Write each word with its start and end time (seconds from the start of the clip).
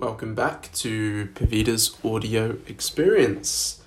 Welcome 0.00 0.34
back 0.34 0.72
to 0.76 1.28
Pavita's 1.34 1.94
audio 2.02 2.56
experience. 2.66 3.82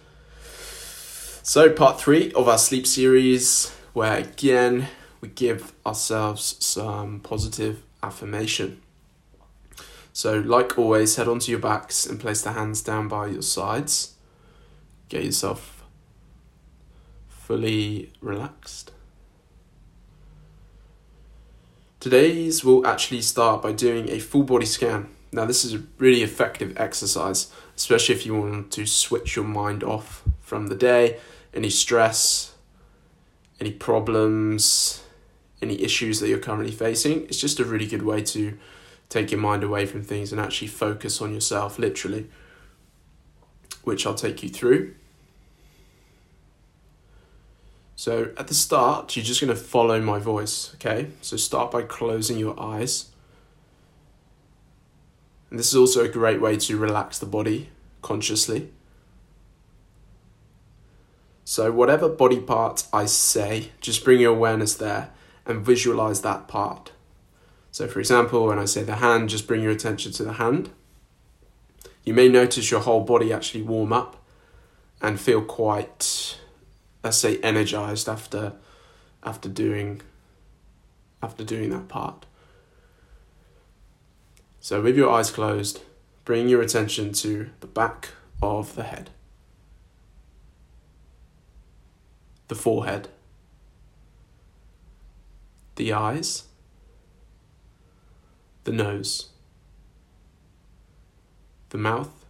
So, 1.42 1.72
part 1.72 2.00
three 2.00 2.32
of 2.34 2.48
our 2.48 2.60
sleep 2.60 2.86
series, 2.86 3.72
where 3.94 4.18
again 4.18 4.90
we 5.22 5.30
give 5.30 5.74
ourselves 5.84 6.64
some 6.64 7.20
positive 7.22 7.82
affirmation. 8.04 8.80
So, 10.14 10.38
like 10.38 10.78
always, 10.78 11.16
head 11.16 11.28
onto 11.28 11.50
your 11.50 11.60
backs 11.60 12.06
and 12.06 12.20
place 12.20 12.44
the 12.44 12.52
hands 12.52 12.84
down 12.84 13.08
by 13.08 13.30
your 13.30 13.42
sides. 13.42 14.14
Get 15.10 15.24
yourself 15.24 15.84
fully 17.28 18.14
relaxed. 18.22 18.92
Today's 22.00 22.64
will 22.64 22.86
actually 22.86 23.22
start 23.24 23.64
by 23.64 23.72
doing 23.72 24.12
a 24.12 24.20
full 24.20 24.44
body 24.44 24.68
scan. 24.68 25.10
Now, 25.34 25.46
this 25.46 25.66
is 25.66 25.74
a 25.74 25.82
really 25.98 26.22
effective 26.22 26.78
exercise, 26.78 27.52
especially 27.76 28.14
if 28.14 28.26
you 28.26 28.36
want 28.36 28.72
to 28.74 28.86
switch 28.86 29.36
your 29.36 29.46
mind 29.46 29.84
off 29.84 30.22
from 30.42 30.68
the 30.68 30.76
day, 30.76 31.18
any 31.56 31.72
stress, 31.72 32.54
any 33.60 33.72
problems, 33.72 35.02
any 35.60 35.82
issues 35.82 36.20
that 36.20 36.30
you're 36.30 36.38
currently 36.38 36.72
facing. 36.72 37.24
It's 37.24 37.40
just 37.40 37.60
a 37.60 37.66
really 37.66 37.88
good 37.88 38.04
way 38.04 38.22
to 38.22 38.58
take 39.10 39.32
your 39.32 39.40
mind 39.40 39.64
away 39.64 39.88
from 39.88 40.04
things 40.04 40.32
and 40.32 40.40
actually 40.40 40.68
focus 40.68 41.20
on 41.20 41.34
yourself, 41.34 41.80
literally, 41.80 42.30
which 43.84 44.06
I'll 44.06 44.14
take 44.14 44.44
you 44.44 44.50
through. 44.50 44.94
So 47.96 48.32
at 48.38 48.48
the 48.48 48.54
start, 48.54 49.16
you're 49.16 49.26
just 49.26 49.42
going 49.42 49.56
to 49.56 49.60
follow 49.60 50.00
my 50.00 50.20
voice, 50.20 50.76
okay? 50.76 51.08
So 51.22 51.38
start 51.38 51.72
by 51.72 51.84
closing 51.84 52.38
your 52.38 52.60
eyes. 52.60 53.10
And 55.54 55.60
this 55.60 55.68
is 55.68 55.76
also 55.76 56.04
a 56.04 56.10
great 56.10 56.42
way 56.42 56.58
to 56.58 56.78
relax 56.80 57.20
the 57.20 57.28
body 57.28 57.70
consciously. 58.02 58.72
So, 61.46 61.72
whatever 61.72 62.10
body 62.10 62.40
part 62.40 62.88
I 62.92 63.06
say, 63.06 63.70
just 63.80 64.04
bring 64.04 64.20
your 64.20 64.32
awareness 64.32 64.74
there 64.74 65.12
and 65.46 65.64
visualize 65.64 66.24
that 66.24 66.48
part. 66.48 66.92
So, 67.70 67.88
for 67.88 68.00
example, 68.00 68.48
when 68.48 68.58
I 68.58 68.66
say 68.66 68.82
the 68.82 68.96
hand, 68.96 69.30
just 69.30 69.46
bring 69.46 69.62
your 69.62 69.72
attention 69.72 70.12
to 70.14 70.24
the 70.24 70.34
hand. 70.34 70.72
You 72.04 72.16
may 72.16 72.30
notice 72.30 72.72
your 72.72 72.80
whole 72.80 73.04
body 73.04 73.32
actually 73.32 73.62
warm 73.62 73.94
up 73.94 74.26
and 75.04 75.22
feel 75.22 75.44
quite 75.44 76.36
let's 77.04 77.18
say 77.18 77.38
energized 77.42 78.10
after 78.10 78.54
after 79.22 79.50
doing 79.50 80.02
after 81.22 81.44
doing 81.44 81.70
that 81.70 81.90
part. 81.90 82.26
So 84.64 84.82
with 84.82 84.96
your 84.96 85.12
eyes 85.12 85.30
closed, 85.30 85.82
bring 86.24 86.48
your 86.48 86.62
attention 86.62 87.12
to 87.16 87.50
the 87.60 87.68
back 87.68 88.12
of 88.42 88.76
the 88.76 88.84
head. 88.84 89.10
The 92.48 92.56
forehead. 92.56 93.10
The 95.76 95.92
eyes. 95.92 96.44
The 98.64 98.72
nose. 98.72 99.32
The 101.72 101.78
mouth. 101.78 102.26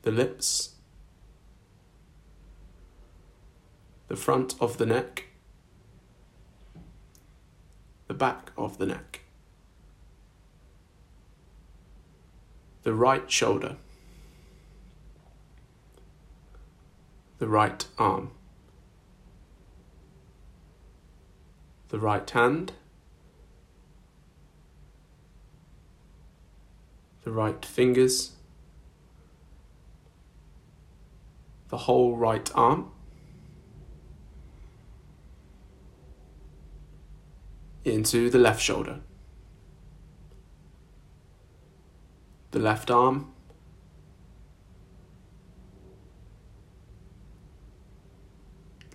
The 0.00 0.12
lips 0.12 0.76
the 4.08 4.16
front 4.16 4.54
of 4.60 4.78
the 4.78 4.86
neck, 4.86 5.24
the 8.06 8.14
back 8.14 8.52
of 8.56 8.78
the 8.78 8.86
neck, 8.86 9.25
the 12.86 12.94
right 12.94 13.28
shoulder, 13.28 13.74
the 17.38 17.48
right 17.48 17.84
arm, 17.98 18.30
the 21.88 21.98
right 21.98 22.30
hand, 22.30 22.70
the 27.24 27.32
right 27.32 27.64
fingers, 27.64 28.36
the 31.70 31.78
whole 31.78 32.16
right 32.16 32.48
arm. 32.54 32.92
Into 37.84 38.30
the 38.30 38.38
left 38.38 38.62
shoulder, 38.62 39.00
the 42.56 42.62
left 42.62 42.90
arm, 42.90 43.34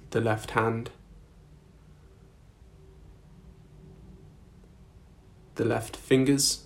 the 0.10 0.20
left 0.20 0.50
hand, 0.52 0.90
the 5.54 5.64
left 5.64 5.96
fingers, 5.96 6.64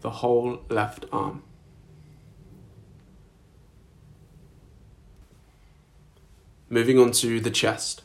the 0.00 0.10
whole 0.10 0.58
left 0.68 1.06
arm. 1.12 1.44
Moving 6.68 6.98
on 6.98 7.12
to 7.12 7.38
the 7.38 7.50
chest. 7.52 8.02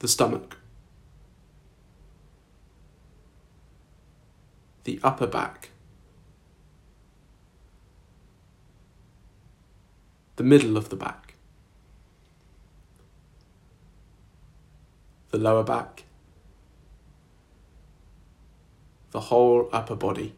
The 0.00 0.08
stomach. 0.08 0.56
The 4.84 4.98
upper 5.02 5.26
back. 5.26 5.68
The 10.36 10.42
middle 10.42 10.78
of 10.78 10.88
the 10.88 10.96
back. 10.96 11.34
The 15.30 15.38
lower 15.38 15.62
back. 15.62 16.04
The 19.10 19.20
whole 19.20 19.68
upper 19.70 19.94
body. 19.94 20.34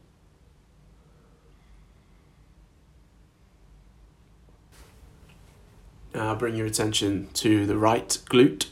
Now 6.13 6.35
bring 6.35 6.57
your 6.57 6.67
attention 6.67 7.29
to 7.35 7.65
the 7.65 7.77
right 7.77 8.09
glute. 8.29 8.67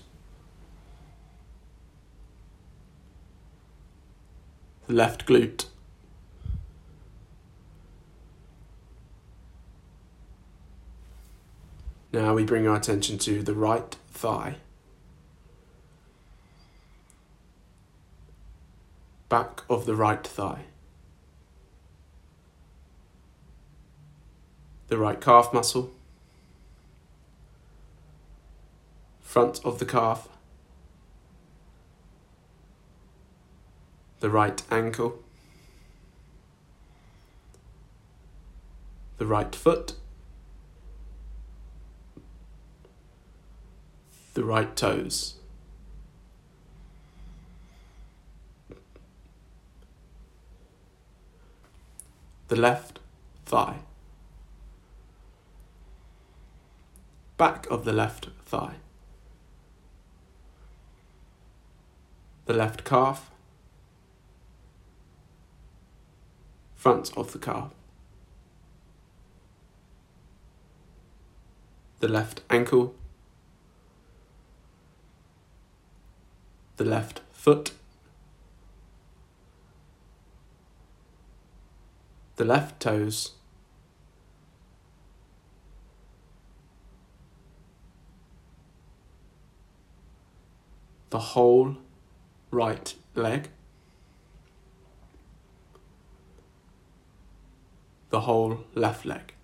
Left 4.91 5.27
glute. 5.27 5.67
Now 12.13 12.35
we 12.35 12.45
bring 12.45 12.67
our 12.67 12.77
attention 12.77 13.19
to 13.19 13.43
the 13.43 13.55
right 13.55 13.97
thigh. 14.11 14.57
Back 19.29 19.63
of 19.71 19.87
the 19.87 19.95
right 19.95 20.27
thigh. 20.27 20.65
The 24.89 24.99
right 24.99 25.21
calf 25.21 25.53
muscle. 25.53 25.93
front 29.31 29.65
of 29.65 29.79
the 29.79 29.85
calf, 29.85 30.29
the 34.21 34.31
right 34.31 34.63
ankle, 34.71 35.19
the 39.19 39.27
right 39.27 39.55
foot, 39.55 39.95
the 44.35 44.45
right 44.45 44.77
toes. 44.77 45.35
The 52.49 52.57
left 52.57 52.99
thigh. 53.47 53.79
Back 57.37 57.67
of 57.71 57.85
the 57.85 57.93
left 57.93 58.29
thigh. 58.45 58.75
the 62.51 62.57
left 62.57 62.83
calf, 62.83 63.31
front 66.81 67.15
of 67.15 67.33
the 67.33 67.39
calf, 67.39 67.73
the 71.99 72.09
left 72.09 72.41
ankle, 72.49 72.95
the 76.79 76.85
left 76.87 77.21
foot, 77.33 77.73
the 82.37 82.47
left 82.47 82.81
toes, 82.81 83.33
the 91.11 91.19
whole 91.19 91.77
right 92.51 92.95
leg, 93.15 93.51
the 98.11 98.21
whole 98.21 98.65
left 98.75 99.07
leg. 99.07 99.35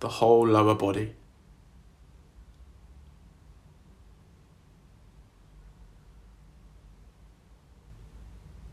The 0.00 0.08
whole 0.08 0.46
lower 0.46 0.74
body. 0.74 1.14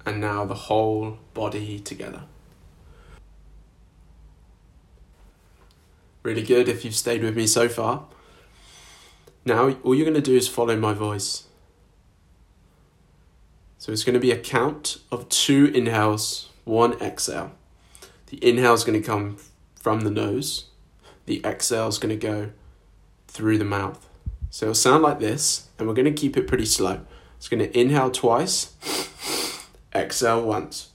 And 0.06 0.20
now 0.20 0.44
the 0.46 0.56
whole 0.56 1.20
body 1.34 1.80
together. 1.80 2.24
Really 6.24 6.42
good 6.42 6.68
if 6.68 6.84
you've 6.84 6.96
stayed 6.96 7.24
with 7.24 7.36
me 7.36 7.48
so 7.48 7.70
far. 7.70 8.06
Now, 9.46 9.70
all 9.84 9.96
you're 9.96 10.06
going 10.06 10.16
to 10.16 10.22
do 10.22 10.36
is 10.36 10.48
follow 10.48 10.76
my 10.76 10.94
voice. 10.94 11.49
So 13.80 13.94
it's 13.94 14.04
going 14.04 14.14
to 14.14 14.20
be 14.20 14.32
a 14.32 14.38
count 14.38 14.98
of 15.10 15.30
two 15.30 15.72
inhales, 15.74 16.50
one 16.66 17.02
exhale. 17.02 17.54
The 18.28 18.38
inhale 18.46 18.74
is 18.74 18.84
going 18.84 19.02
to 19.02 19.06
come 19.06 19.38
from 19.76 20.02
the 20.02 20.12
nose, 20.12 20.66
the 21.26 21.42
exhale 21.46 21.88
is 21.88 21.98
going 21.98 22.10
to 22.10 22.28
go 22.28 22.52
through 23.30 23.58
the 23.58 23.64
mouth. 23.64 24.06
So 24.50 24.66
it'll 24.66 24.76
sound 24.76 25.04
like 25.04 25.20
this, 25.20 25.70
and 25.78 25.88
we're 25.88 25.94
going 25.94 26.14
to 26.14 26.22
keep 26.22 26.36
it 26.36 26.46
pretty 26.46 26.66
slow. 26.66 27.06
It's 27.38 27.48
going 27.48 27.62
to 27.62 27.80
inhale 27.80 28.12
twice, 28.12 28.74
exhale 29.96 30.44
once. 30.44 30.90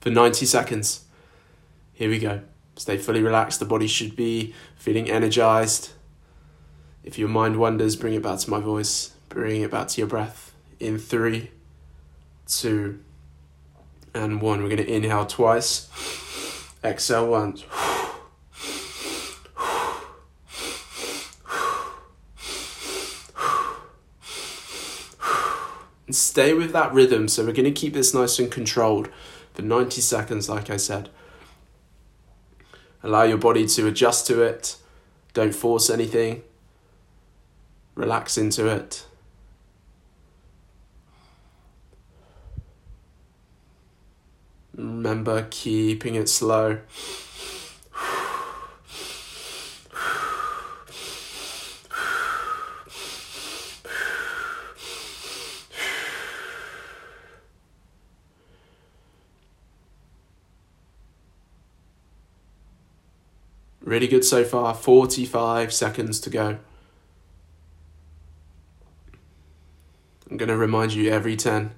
for 0.00 0.10
90 0.10 0.46
seconds. 0.46 1.04
Here 2.00 2.08
we 2.08 2.18
go. 2.18 2.40
Stay 2.76 2.96
fully 2.96 3.22
relaxed. 3.22 3.60
The 3.60 3.66
body 3.66 3.86
should 3.86 4.16
be 4.16 4.54
feeling 4.74 5.10
energized. 5.10 5.90
If 7.04 7.18
your 7.18 7.28
mind 7.28 7.58
wanders, 7.58 7.94
bring 7.94 8.14
it 8.14 8.22
back 8.22 8.38
to 8.38 8.48
my 8.48 8.58
voice. 8.58 9.12
Bring 9.28 9.60
it 9.60 9.70
back 9.70 9.88
to 9.88 10.00
your 10.00 10.08
breath. 10.08 10.54
In 10.78 10.96
three, 10.96 11.50
two, 12.46 13.00
and 14.14 14.40
one. 14.40 14.62
We're 14.62 14.70
going 14.70 14.78
to 14.78 14.90
inhale 14.90 15.26
twice. 15.26 15.90
Exhale 16.82 17.28
once. 17.28 17.64
And 26.06 26.16
stay 26.16 26.54
with 26.54 26.72
that 26.72 26.94
rhythm. 26.94 27.28
So 27.28 27.44
we're 27.44 27.52
going 27.52 27.66
to 27.66 27.72
keep 27.72 27.92
this 27.92 28.14
nice 28.14 28.38
and 28.38 28.50
controlled 28.50 29.10
for 29.52 29.60
90 29.60 30.00
seconds, 30.00 30.48
like 30.48 30.70
I 30.70 30.78
said. 30.78 31.10
Allow 33.02 33.22
your 33.22 33.38
body 33.38 33.66
to 33.66 33.86
adjust 33.86 34.26
to 34.26 34.42
it. 34.42 34.76
Don't 35.32 35.54
force 35.54 35.88
anything. 35.88 36.42
Relax 37.94 38.36
into 38.36 38.66
it. 38.66 39.06
Remember, 44.74 45.46
keeping 45.50 46.14
it 46.14 46.28
slow. 46.28 46.78
Really 63.90 64.06
good 64.06 64.24
so 64.24 64.44
far. 64.44 64.72
45 64.72 65.72
seconds 65.72 66.20
to 66.20 66.30
go. 66.30 66.58
I'm 70.30 70.36
going 70.36 70.48
to 70.48 70.56
remind 70.56 70.92
you 70.92 71.10
every 71.10 71.34
10. 71.34 71.72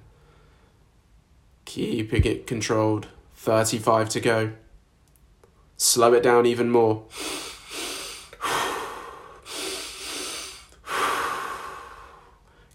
Keeping 1.65 2.23
it 2.23 2.45
controlled. 2.45 3.07
35 3.33 4.09
to 4.09 4.19
go. 4.19 4.51
Slow 5.75 6.13
it 6.13 6.21
down 6.21 6.45
even 6.45 6.69
more. 6.69 7.05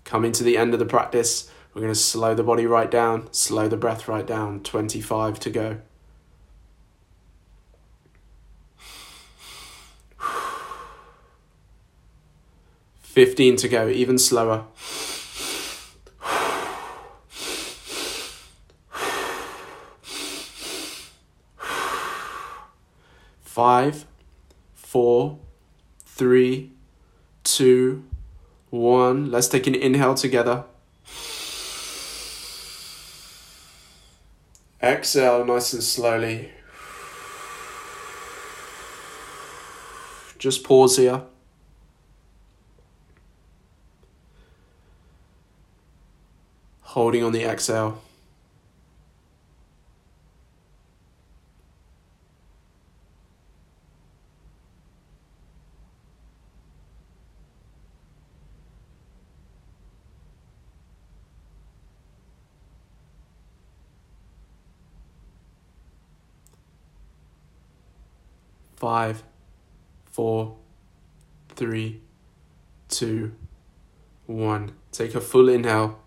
Coming 0.04 0.32
to 0.32 0.42
the 0.42 0.58
end 0.58 0.72
of 0.72 0.80
the 0.80 0.84
practice, 0.84 1.48
we're 1.74 1.82
going 1.82 1.94
to 1.94 2.00
slow 2.00 2.34
the 2.34 2.42
body 2.42 2.66
right 2.66 2.90
down, 2.90 3.32
slow 3.32 3.68
the 3.68 3.76
breath 3.76 4.08
right 4.08 4.26
down. 4.26 4.64
25 4.64 5.38
to 5.38 5.50
go. 5.50 5.80
15 13.18 13.56
to 13.56 13.68
go, 13.68 13.88
even 13.88 14.16
slower. 14.16 14.64
Five, 23.40 24.06
four, 24.72 25.40
three, 26.06 26.70
two, 27.42 28.04
one. 28.70 29.32
Let's 29.32 29.48
take 29.48 29.66
an 29.66 29.74
inhale 29.74 30.14
together. 30.14 30.62
Exhale 34.80 35.44
nice 35.44 35.72
and 35.72 35.82
slowly. 35.82 36.52
Just 40.38 40.62
pause 40.62 40.98
here. 40.98 41.22
Holding 46.88 47.22
on 47.22 47.32
the 47.32 47.44
exhale. 47.44 48.00
Five, 68.76 69.24
four, 70.10 70.56
three, 71.50 72.00
two, 72.88 73.32
one. 74.24 74.72
Take 74.90 75.14
a 75.14 75.20
full 75.20 75.50
inhale. 75.50 76.00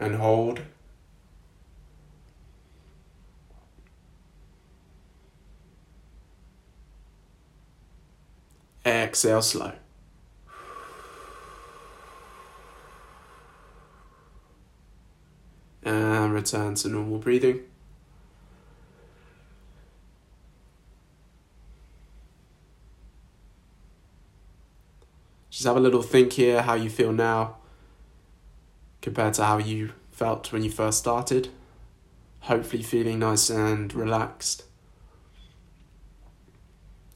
And 0.00 0.16
hold. 0.16 0.60
Exhale 8.86 9.42
slow. 9.42 9.72
And 15.82 16.32
return 16.32 16.74
to 16.76 16.88
normal 16.88 17.18
breathing. 17.18 17.60
Just 25.50 25.66
have 25.66 25.76
a 25.76 25.80
little 25.80 26.02
think 26.02 26.34
here 26.34 26.62
how 26.62 26.74
you 26.74 26.88
feel 26.88 27.12
now 27.12 27.56
compared 29.00 29.34
to 29.34 29.44
how 29.44 29.58
you 29.58 29.92
felt 30.10 30.52
when 30.52 30.62
you 30.62 30.70
first 30.70 30.98
started. 30.98 31.48
Hopefully, 32.40 32.82
feeling 32.82 33.18
nice 33.18 33.50
and 33.50 33.92
relaxed. 33.92 34.64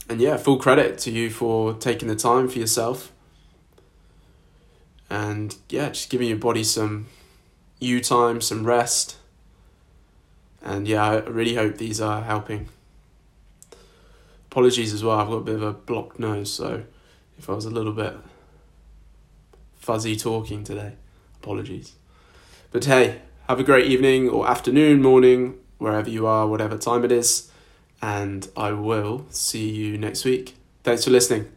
And 0.09 0.19
yeah, 0.19 0.37
full 0.37 0.57
credit 0.57 0.97
to 0.99 1.11
you 1.11 1.29
for 1.29 1.73
taking 1.73 2.07
the 2.07 2.15
time 2.15 2.47
for 2.47 2.59
yourself. 2.59 3.11
And 5.09 5.55
yeah, 5.69 5.89
just 5.89 6.09
giving 6.09 6.27
your 6.27 6.37
body 6.37 6.63
some 6.63 7.07
you 7.79 8.01
time, 8.01 8.41
some 8.41 8.65
rest. 8.65 9.17
And 10.61 10.87
yeah, 10.87 11.03
I 11.03 11.15
really 11.19 11.55
hope 11.55 11.77
these 11.77 12.01
are 12.01 12.23
helping. 12.23 12.69
Apologies 14.51 14.93
as 14.93 15.03
well, 15.03 15.19
I've 15.19 15.27
got 15.27 15.37
a 15.37 15.41
bit 15.41 15.55
of 15.55 15.63
a 15.63 15.73
blocked 15.73 16.19
nose, 16.19 16.53
so 16.53 16.83
if 17.37 17.49
I 17.49 17.53
was 17.53 17.65
a 17.65 17.69
little 17.69 17.91
bit 17.91 18.15
fuzzy 19.75 20.15
talking 20.15 20.63
today. 20.63 20.93
Apologies. 21.43 21.93
But 22.71 22.85
hey, 22.85 23.21
have 23.49 23.59
a 23.59 23.63
great 23.63 23.85
evening 23.91 24.29
or 24.29 24.49
afternoon, 24.49 25.01
morning, 25.01 25.55
wherever 25.77 26.09
you 26.09 26.25
are, 26.25 26.47
whatever 26.47 26.77
time 26.77 27.03
it 27.03 27.11
is. 27.11 27.51
And 28.01 28.47
I 28.55 28.71
will 28.71 29.25
see 29.29 29.69
you 29.69 29.97
next 29.97 30.23
week. 30.23 30.55
Thanks 30.83 31.03
for 31.03 31.11
listening. 31.11 31.53